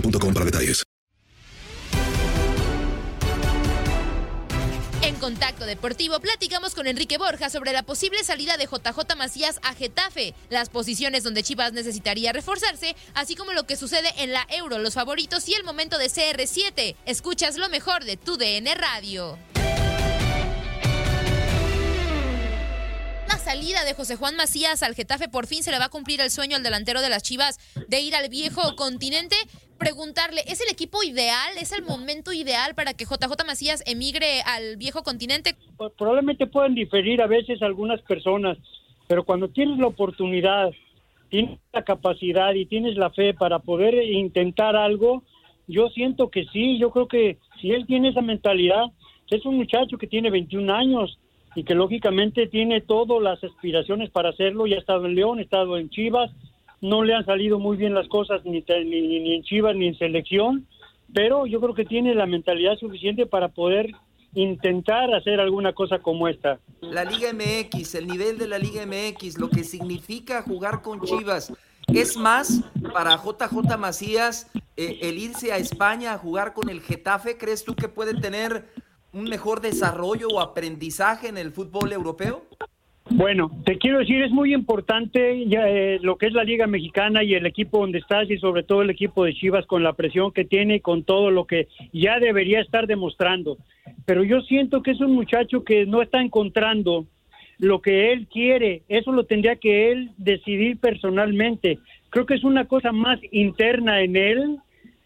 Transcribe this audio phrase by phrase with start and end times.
[0.00, 0.84] para detalles.
[5.02, 9.72] En Contacto Deportivo platicamos con Enrique Borja sobre la posible salida de JJ Macías a
[9.72, 14.78] Getafe, las posiciones donde Chivas necesitaría reforzarse, así como lo que sucede en la Euro,
[14.78, 16.96] los favoritos y el momento de CR7.
[17.06, 19.38] Escuchas lo mejor de tu DN Radio.
[23.28, 26.20] La salida de José Juan Macías al Getafe por fin se le va a cumplir
[26.20, 29.36] el sueño al delantero de las Chivas de ir al viejo continente.
[29.78, 31.52] Preguntarle, ¿es el equipo ideal?
[31.60, 35.54] ¿Es el momento ideal para que JJ Macías emigre al viejo continente?
[35.98, 38.56] Probablemente pueden diferir a veces algunas personas,
[39.06, 40.70] pero cuando tienes la oportunidad,
[41.28, 45.22] tienes la capacidad y tienes la fe para poder intentar algo,
[45.66, 48.86] yo siento que sí, yo creo que si él tiene esa mentalidad,
[49.30, 51.18] es un muchacho que tiene 21 años
[51.54, 55.42] y que lógicamente tiene todas las aspiraciones para hacerlo, ya ha estado en León, ha
[55.42, 56.30] estado en Chivas,
[56.80, 60.66] no le han salido muy bien las cosas ni, ni, en Chivas ni en selección,
[61.12, 63.90] pero yo creo que tiene la mentalidad suficiente para poder
[64.34, 66.60] intentar hacer alguna cosa como esta.
[66.80, 71.52] La Liga MX, el nivel de la Liga MX, lo que significa jugar con Chivas.
[71.88, 72.62] ¿Es más
[72.92, 77.38] para JJ Macías eh, el irse a España a jugar con el Getafe?
[77.38, 78.66] ¿Crees tú que puede tener
[79.12, 82.44] un mejor desarrollo o aprendizaje en el fútbol europeo?
[83.08, 87.22] Bueno, te quiero decir, es muy importante ya, eh, lo que es la Liga Mexicana
[87.22, 90.32] y el equipo donde estás y sobre todo el equipo de Chivas con la presión
[90.32, 93.58] que tiene y con todo lo que ya debería estar demostrando.
[94.06, 97.06] Pero yo siento que es un muchacho que no está encontrando
[97.58, 101.78] lo que él quiere, eso lo tendría que él decidir personalmente.
[102.10, 104.58] Creo que es una cosa más interna en él,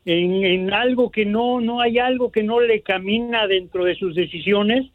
[0.06, 4.14] en, en algo que no, no hay algo que no le camina dentro de sus
[4.14, 4.86] decisiones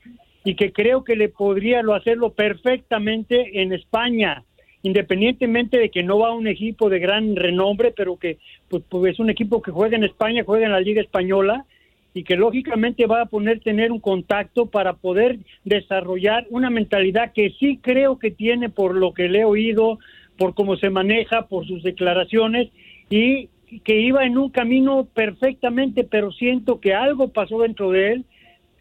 [0.45, 4.43] y que creo que le podría lo hacerlo perfectamente en España,
[4.83, 8.37] independientemente de que no va a un equipo de gran renombre, pero que
[8.69, 11.65] pues, pues, es un equipo que juega en España, juega en la Liga Española
[12.13, 17.49] y que lógicamente va a poner tener un contacto para poder desarrollar una mentalidad que
[17.59, 19.97] sí creo que tiene por lo que le he oído,
[20.37, 22.69] por cómo se maneja, por sus declaraciones
[23.09, 23.49] y
[23.83, 28.25] que iba en un camino perfectamente, pero siento que algo pasó dentro de él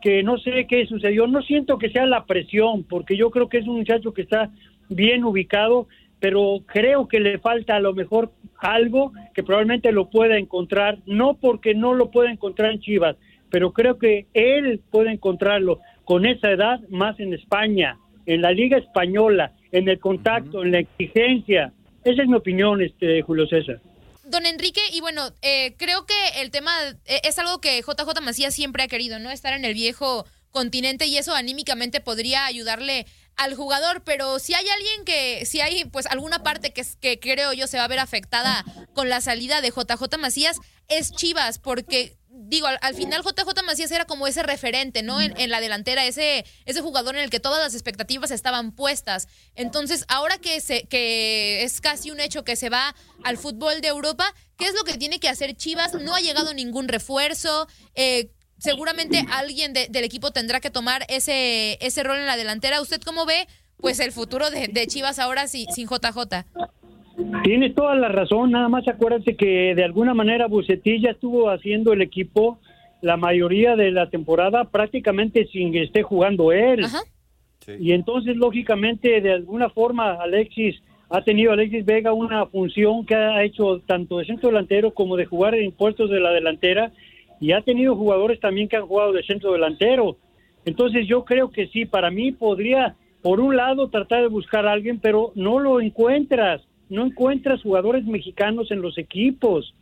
[0.04, 1.26] que no sé qué sucedió.
[1.26, 4.50] No siento que sea la presión, porque yo creo que es un muchacho que está
[4.90, 5.88] bien ubicado,
[6.20, 11.38] pero creo que le falta a lo mejor algo que probablemente lo pueda encontrar, no
[11.40, 13.16] porque no lo pueda encontrar en Chivas,
[13.48, 17.96] pero creo que él puede encontrarlo con esa edad más en España,
[18.26, 21.72] en la Liga Española, en el contacto, en la exigencia.
[22.04, 23.80] Esa es mi opinión, este Julio César.
[24.26, 26.72] Don Enrique, y bueno, eh, creo que el tema
[27.04, 29.30] eh, es algo que JJ Macías siempre ha querido, ¿no?
[29.30, 33.06] Estar en el viejo continente y eso anímicamente podría ayudarle
[33.36, 37.52] al jugador, pero si hay alguien que, si hay pues alguna parte que, que creo
[37.52, 42.16] yo se va a ver afectada con la salida de JJ Macías, es Chivas, porque
[42.34, 45.20] digo, al, final JJ Macías era como ese referente, ¿no?
[45.20, 49.28] En, la delantera, ese, ese jugador en el que todas las expectativas estaban puestas.
[49.54, 53.88] Entonces, ahora que, se, que es casi un hecho que se va al fútbol de
[53.88, 55.94] Europa, ¿qué es lo que tiene que hacer Chivas?
[55.94, 57.68] No ha llegado ningún refuerzo.
[57.94, 62.80] Eh, seguramente alguien del equipo tendrá que tomar ese, ese rol en la delantera.
[62.80, 63.46] ¿Usted cómo ve
[63.78, 66.44] pues el futuro de, de Chivas ahora sin, sin JJ?
[67.44, 71.92] Tienes toda la razón, nada más acuérdate que de alguna manera Bucetich ya estuvo haciendo
[71.92, 72.58] el equipo
[73.02, 76.86] la mayoría de la temporada prácticamente sin que esté jugando él.
[77.78, 83.42] Y entonces, lógicamente, de alguna forma, Alexis ha tenido Alexis Vega una función que ha
[83.44, 86.92] hecho tanto de centro delantero como de jugar en puestos de la delantera
[87.40, 90.16] y ha tenido jugadores también que han jugado de centro delantero.
[90.64, 94.72] Entonces yo creo que sí, para mí podría, por un lado, tratar de buscar a
[94.72, 99.74] alguien, pero no lo encuentras no encuentras jugadores mexicanos en los equipos.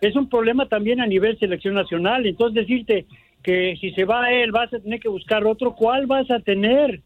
[0.00, 2.26] Es un problema también a nivel selección nacional.
[2.26, 3.06] Entonces decirte
[3.42, 7.00] que si se va él vas a tener que buscar otro, ¿cuál vas a tener?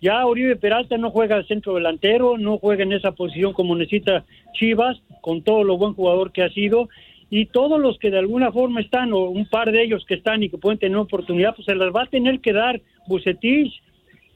[0.00, 4.24] Ya Oribe Peralta no juega al centro delantero, no juega en esa posición como necesita
[4.54, 6.88] Chivas, con todo lo buen jugador que ha sido.
[7.28, 10.42] Y todos los que de alguna forma están, o un par de ellos que están
[10.42, 13.80] y que pueden tener oportunidad, pues se las va a tener que dar Bucetich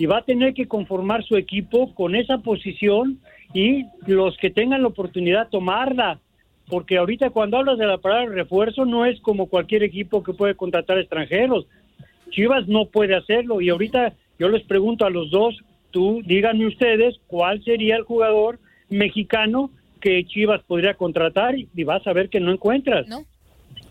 [0.04, 3.20] y va a tener que conformar su equipo con esa posición
[3.54, 6.20] y los que tengan la oportunidad tomarla,
[6.68, 10.56] porque ahorita cuando hablas de la palabra refuerzo no es como cualquier equipo que puede
[10.56, 11.66] contratar extranjeros.
[12.28, 15.56] Chivas no puede hacerlo y ahorita yo les pregunto a los dos,
[15.90, 18.58] tú díganme ustedes cuál sería el jugador
[18.90, 19.70] mexicano
[20.02, 23.08] que Chivas podría contratar y vas a ver que no encuentras.
[23.08, 23.24] ¿No?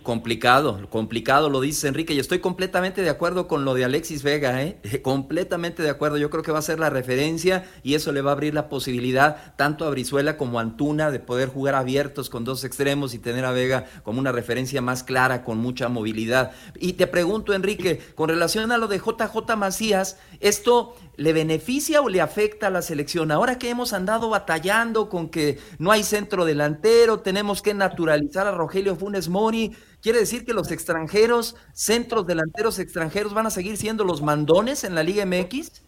[0.04, 4.62] Complicado, complicado, lo dice Enrique, y estoy completamente de acuerdo con lo de Alexis Vega,
[4.62, 4.78] ¿eh?
[5.02, 8.32] completamente de acuerdo, yo creo que va a ser la referencia y eso le va
[8.32, 12.44] a abrir la posibilidad tanto a Brizuela como a Antuna de poder jugar abiertos con
[12.44, 16.52] dos extremos y tener a Vega como una referencia más clara, con mucha movilidad.
[16.78, 22.10] Y te pregunto, Enrique, con relación a lo de JJ Macías, ¿esto le beneficia o
[22.10, 23.32] le afecta a la selección?
[23.32, 28.52] Ahora que hemos andado batallando con que no hay centro delantero, tenemos que naturalizar a
[28.52, 29.74] Rogelio Funes Mori,
[30.04, 34.96] ¿Quiere decir que los extranjeros, centros delanteros extranjeros, van a seguir siendo los mandones en
[34.96, 35.82] la Liga MX?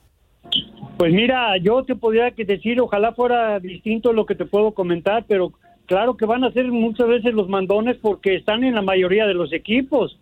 [0.98, 5.52] Pues mira, yo te podría decir, ojalá fuera distinto lo que te puedo comentar, pero
[5.86, 9.34] claro que van a ser muchas veces los mandones porque están en la mayoría de
[9.34, 10.18] los equipos.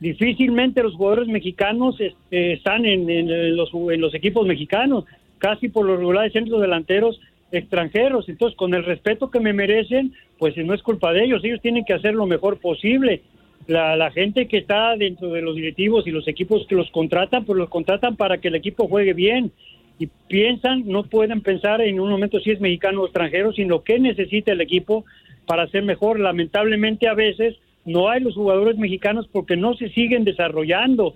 [0.00, 5.04] Difícilmente los jugadores mexicanos este, están en, los, equipos mexicanos,
[5.38, 8.28] casi por los regulares centros delanteros extranjeros.
[8.28, 11.84] Entonces, con el respeto que me merecen, pues no es culpa de ellos, ellos tienen
[11.84, 13.22] que hacer lo mejor posible.
[13.66, 17.44] La, la, gente que está dentro de los directivos y los equipos que los contratan,
[17.44, 19.50] pues los contratan para que el equipo juegue bien.
[19.98, 23.98] Y piensan, no pueden pensar en un momento si es mexicano o extranjero, sino qué
[23.98, 25.04] necesita el equipo
[25.44, 26.20] para ser mejor.
[26.20, 27.56] Lamentablemente a veces
[27.88, 31.14] no hay los jugadores mexicanos porque no se siguen desarrollando.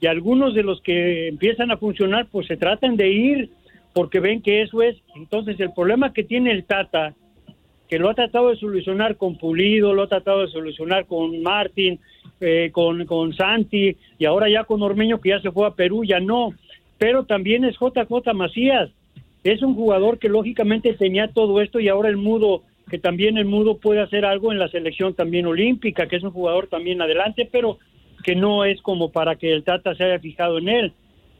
[0.00, 3.50] Y algunos de los que empiezan a funcionar, pues se tratan de ir
[3.92, 4.96] porque ven que eso es.
[5.14, 7.14] Entonces, el problema que tiene el Tata,
[7.88, 12.00] que lo ha tratado de solucionar con Pulido, lo ha tratado de solucionar con Martín,
[12.40, 16.04] eh, con, con Santi, y ahora ya con Ormeño, que ya se fue a Perú,
[16.04, 16.52] ya no.
[16.98, 18.90] Pero también es JJ Macías.
[19.44, 22.62] Es un jugador que lógicamente tenía todo esto y ahora el Mudo,
[22.94, 26.30] que también el Mudo puede hacer algo en la selección también olímpica, que es un
[26.30, 27.80] jugador también adelante, pero
[28.22, 30.92] que no es como para que el Tata se haya fijado en él.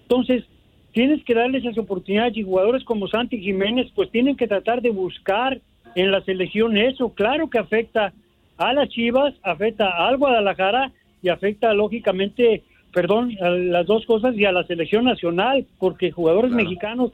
[0.02, 0.42] Entonces,
[0.90, 4.90] tienes que darles esas oportunidades y jugadores como Santi Jiménez pues tienen que tratar de
[4.90, 5.60] buscar
[5.94, 7.10] en la selección eso.
[7.10, 8.12] Claro que afecta
[8.56, 10.90] a las Chivas, afecta al Guadalajara
[11.22, 16.50] y afecta lógicamente, perdón, a las dos cosas y a la selección nacional, porque jugadores
[16.50, 17.12] mexicanos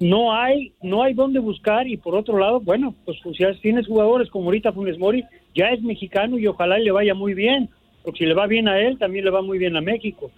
[0.00, 3.86] no hay, no hay dónde buscar y por otro lado, bueno, pues, pues ya tienes
[3.86, 5.24] jugadores como ahorita Funes Mori,
[5.54, 7.70] ya es mexicano y ojalá le vaya muy bien,
[8.02, 10.30] porque si le va bien a él, también le va muy bien a México.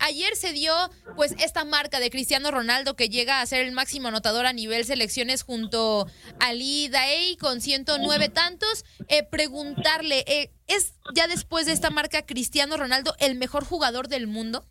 [0.00, 0.72] Ayer se dio
[1.16, 4.84] pues esta marca de Cristiano Ronaldo que llega a ser el máximo anotador a nivel
[4.84, 6.06] selecciones junto
[6.40, 8.84] a Lee Daei con 109 tantos.
[9.08, 14.26] Eh, preguntarle, eh, ¿es ya después de esta marca Cristiano Ronaldo el mejor jugador del
[14.26, 14.64] mundo?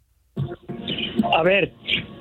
[1.34, 1.74] A ver,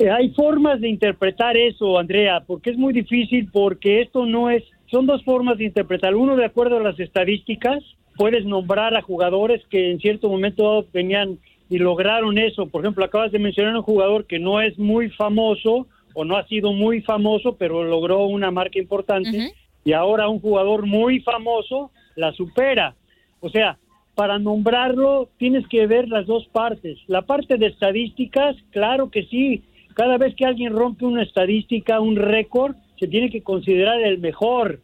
[0.08, 5.06] hay formas de interpretar eso, Andrea, porque es muy difícil porque esto no es, son
[5.06, 6.14] dos formas de interpretar.
[6.14, 7.82] Uno de acuerdo a las estadísticas,
[8.16, 11.38] puedes nombrar a jugadores que en cierto momento venían
[11.68, 12.66] y lograron eso.
[12.66, 16.46] Por ejemplo, acabas de mencionar un jugador que no es muy famoso o no ha
[16.46, 19.52] sido muy famoso, pero logró una marca importante
[19.84, 22.94] y ahora un jugador muy famoso la supera.
[23.40, 23.78] O sea,
[24.14, 26.98] para nombrarlo tienes que ver las dos partes.
[27.06, 29.62] La parte de estadísticas, claro que sí,
[29.94, 34.80] cada vez que alguien rompe una estadística, un récord, se tiene que considerar el mejor.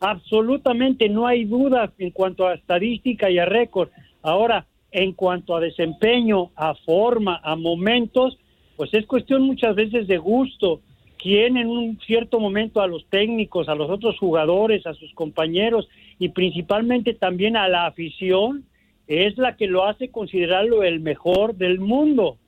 [0.00, 3.90] Absolutamente no hay duda en cuanto a estadística y a récord.
[4.22, 8.38] Ahora, en cuanto a desempeño, a forma, a momentos,
[8.76, 10.80] pues es cuestión muchas veces de gusto.
[11.18, 15.86] Quien en un cierto momento a los técnicos, a los otros jugadores, a sus compañeros
[16.18, 18.64] y principalmente también a la afición,
[19.06, 22.38] es la que lo hace considerarlo el mejor del mundo.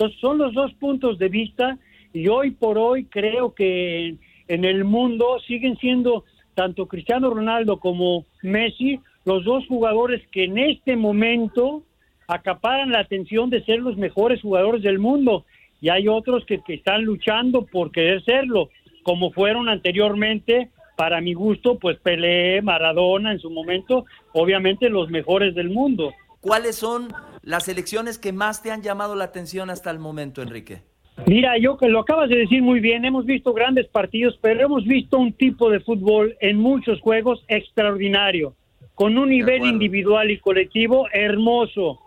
[0.00, 1.76] Entonces son los dos puntos de vista
[2.14, 4.16] y hoy por hoy creo que
[4.48, 10.56] en el mundo siguen siendo tanto Cristiano Ronaldo como Messi los dos jugadores que en
[10.56, 11.82] este momento
[12.28, 15.44] acaparan la atención de ser los mejores jugadores del mundo
[15.82, 18.70] y hay otros que, que están luchando por querer serlo,
[19.02, 25.54] como fueron anteriormente, para mi gusto, pues Pelé, Maradona en su momento, obviamente los mejores
[25.54, 26.14] del mundo.
[26.40, 27.08] ¿Cuáles son
[27.42, 30.82] las selecciones que más te han llamado la atención hasta el momento, Enrique?
[31.26, 34.84] Mira, yo que lo acabas de decir muy bien, hemos visto grandes partidos, pero hemos
[34.84, 38.54] visto un tipo de fútbol en muchos juegos extraordinario,
[38.94, 42.00] con un nivel individual y colectivo hermoso.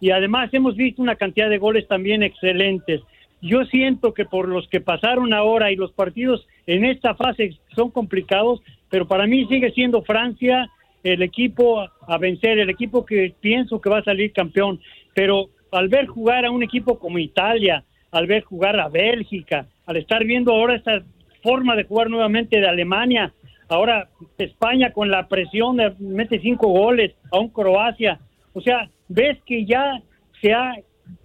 [0.00, 3.00] Y además hemos visto una cantidad de goles también excelentes.
[3.40, 7.90] Yo siento que por los que pasaron ahora y los partidos en esta fase son
[7.90, 10.68] complicados, pero para mí sigue siendo Francia
[11.02, 14.80] el equipo a vencer, el equipo que pienso que va a salir campeón.
[15.14, 19.96] Pero al ver jugar a un equipo como Italia, al ver jugar a Bélgica, al
[19.96, 21.02] estar viendo ahora esta
[21.42, 23.32] forma de jugar nuevamente de Alemania,
[23.68, 28.18] ahora España con la presión de mete cinco goles, a un Croacia,
[28.54, 30.02] o sea, ves que ya
[30.40, 30.74] se ha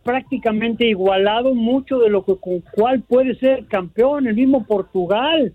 [0.04, 5.54] prácticamente igualado mucho de lo que con cual puede ser campeón, el mismo Portugal.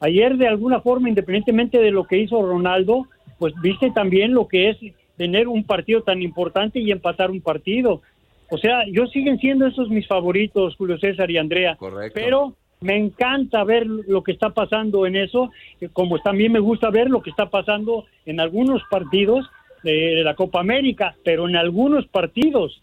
[0.00, 3.06] Ayer de alguna forma, independientemente de lo que hizo Ronaldo,
[3.38, 4.78] pues viste también lo que es
[5.16, 8.02] tener un partido tan importante y empatar un partido.
[8.50, 11.76] O sea, yo siguen siendo esos mis favoritos, Julio César y Andrea.
[11.76, 12.14] Correcto.
[12.14, 15.50] Pero me encanta ver lo que está pasando en eso,
[15.92, 19.48] como también me gusta ver lo que está pasando en algunos partidos
[19.82, 22.80] de, la Copa América, pero en algunos partidos.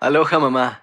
[0.00, 0.82] Aloha mamá,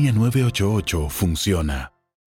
[0.01, 2.00] línea 988 funciona.